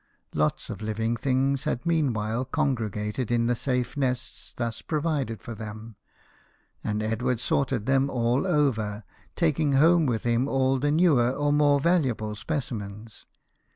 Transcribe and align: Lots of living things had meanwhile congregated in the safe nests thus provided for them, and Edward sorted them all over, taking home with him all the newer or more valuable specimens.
Lots 0.33 0.71
of 0.71 0.81
living 0.81 1.15
things 1.15 1.65
had 1.65 1.85
meanwhile 1.85 2.43
congregated 2.43 3.29
in 3.29 3.45
the 3.45 3.53
safe 3.53 3.95
nests 3.95 4.51
thus 4.57 4.81
provided 4.81 5.43
for 5.43 5.53
them, 5.53 5.95
and 6.83 7.03
Edward 7.03 7.39
sorted 7.39 7.85
them 7.85 8.09
all 8.09 8.47
over, 8.47 9.03
taking 9.35 9.73
home 9.73 10.07
with 10.07 10.23
him 10.23 10.47
all 10.47 10.79
the 10.79 10.89
newer 10.89 11.29
or 11.29 11.53
more 11.53 11.79
valuable 11.79 12.33
specimens. 12.33 13.27